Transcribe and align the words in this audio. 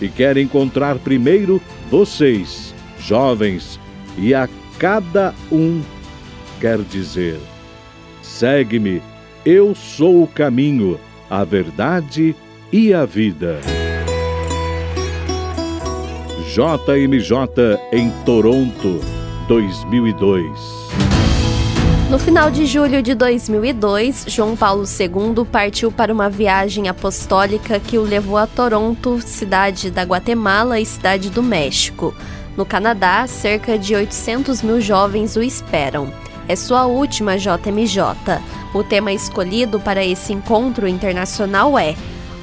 E 0.00 0.08
quer 0.08 0.36
encontrar 0.36 0.98
primeiro 0.98 1.60
vocês, 1.90 2.74
jovens, 2.98 3.80
e 4.18 4.34
a 4.34 4.48
cada 4.78 5.34
um 5.50 5.82
quer 6.60 6.78
dizer: 6.78 7.38
segue-me, 8.22 9.02
eu 9.44 9.74
sou 9.74 10.22
o 10.22 10.26
caminho, 10.26 10.98
a 11.30 11.44
verdade 11.44 12.34
e 12.72 12.92
a 12.92 13.04
vida. 13.04 13.60
JMJ 16.56 17.78
em 17.92 18.10
Toronto, 18.24 19.00
2002. 19.46 20.50
No 22.08 22.20
final 22.20 22.52
de 22.52 22.66
julho 22.66 23.02
de 23.02 23.16
2002, 23.16 24.26
João 24.28 24.54
Paulo 24.54 24.84
II 24.84 25.44
partiu 25.44 25.90
para 25.90 26.12
uma 26.12 26.30
viagem 26.30 26.88
apostólica 26.88 27.80
que 27.80 27.98
o 27.98 28.02
levou 28.02 28.36
a 28.36 28.46
Toronto, 28.46 29.20
cidade 29.20 29.90
da 29.90 30.04
Guatemala 30.04 30.78
e 30.78 30.86
cidade 30.86 31.30
do 31.30 31.42
México. 31.42 32.14
No 32.56 32.64
Canadá, 32.64 33.26
cerca 33.26 33.76
de 33.76 33.96
800 33.96 34.62
mil 34.62 34.80
jovens 34.80 35.34
o 35.34 35.42
esperam. 35.42 36.12
É 36.46 36.54
sua 36.54 36.86
última 36.86 37.36
JMJ. 37.36 38.40
O 38.72 38.84
tema 38.84 39.10
escolhido 39.12 39.80
para 39.80 40.04
esse 40.04 40.32
encontro 40.32 40.86
internacional 40.86 41.76
é 41.76 41.96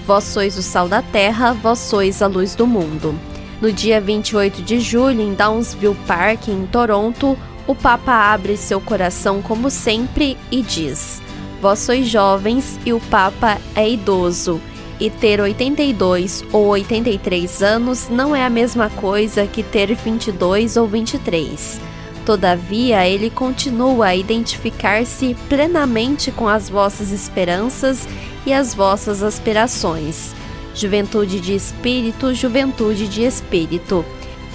Vós 0.06 0.26
sois 0.26 0.58
o 0.58 0.62
sal 0.62 0.90
da 0.90 1.02
terra, 1.02 1.54
vós 1.54 1.80
sois 1.80 2.22
a 2.22 2.28
luz 2.28 2.54
do 2.54 2.68
mundo. 2.68 3.18
No 3.62 3.72
dia 3.72 4.02
28 4.02 4.62
de 4.62 4.82
julho, 4.82 5.22
em 5.22 5.34
Downsville 5.34 5.96
Park, 6.06 6.50
em 6.50 6.66
Toronto, 6.66 7.38
o 7.68 7.74
Papa 7.74 8.14
abre 8.34 8.58
seu 8.58 8.82
coração 8.82 9.42
como 9.42 9.70
sempre 9.70 10.38
e 10.52 10.62
diz: 10.62 11.22
Vós 11.62 11.80
sois 11.80 12.08
jovens 12.08 12.80
e 12.86 12.94
o 12.94 13.00
Papa 13.00 13.58
é 13.76 13.90
idoso. 13.90 14.60
E 15.00 15.10
ter 15.10 15.42
82 15.42 16.46
ou 16.52 16.68
83 16.68 17.64
anos 17.64 18.10
não 18.10 18.36
é 18.36 18.46
a 18.46 18.50
mesma 18.50 18.90
coisa 18.90 19.48
que 19.48 19.64
ter 19.64 19.94
22 19.96 20.78
ou 20.78 20.88
23. 20.88 21.82
Todavia, 22.26 23.06
ele 23.08 23.30
continua 23.30 24.08
a 24.08 24.16
identificar-se 24.16 25.36
plenamente 25.50 26.32
com 26.32 26.48
as 26.48 26.70
vossas 26.70 27.12
esperanças 27.12 28.08
e 28.46 28.54
as 28.54 28.74
vossas 28.74 29.22
aspirações. 29.22 30.34
Juventude 30.74 31.40
de 31.40 31.54
espírito, 31.54 32.34
juventude 32.34 33.08
de 33.08 33.24
espírito. 33.24 34.06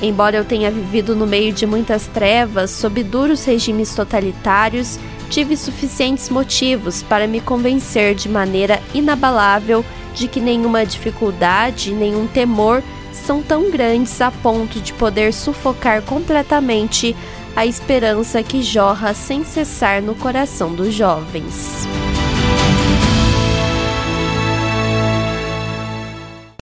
Embora 0.01 0.37
eu 0.37 0.45
tenha 0.45 0.71
vivido 0.71 1.17
no 1.17 1.27
meio 1.27 1.53
de 1.53 1.67
muitas 1.67 2.07
trevas, 2.07 2.71
sob 2.71 3.03
duros 3.03 3.45
regimes 3.45 3.95
totalitários, 3.95 4.99
tive 5.29 5.57
suficientes 5.57 6.31
motivos 6.31 7.03
para 7.03 7.27
me 7.27 7.41
convencer 7.41 8.15
de 8.15 8.29
maneira 8.29 8.81
inabalável 8.95 9.85
de 10.15 10.29
que 10.29 10.41
nenhuma 10.41 10.87
dificuldade, 10.87 11.93
nenhum 11.93 12.27
temor 12.27 12.83
são 13.13 13.43
tão 13.43 13.71
grandes 13.71 14.21
a 14.21 14.31
ponto 14.31 14.81
de 14.81 14.93
poder 14.93 15.33
sufocar 15.33 16.03
completamente 16.03 17.15
a 17.57 17.67
esperança 17.67 18.43
que 18.43 18.63
jorra 18.63 19.13
sem 19.13 19.45
cessar 19.45 20.01
no 20.01 20.15
coração 20.15 20.73
dos 20.73 20.95
jovens. 20.95 21.87